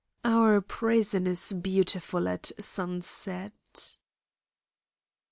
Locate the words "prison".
0.61-1.27